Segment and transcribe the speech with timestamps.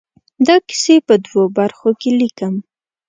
[0.47, 2.55] دا کیسې په دوو برخو کې ليکم.